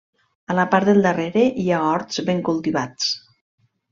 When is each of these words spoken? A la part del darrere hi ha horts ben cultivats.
A 0.53 0.53
la 0.59 0.63
part 0.71 0.89
del 0.89 1.01
darrere 1.07 1.43
hi 1.63 1.67
ha 1.75 1.83
horts 1.89 2.23
ben 2.31 2.43
cultivats. 2.49 3.13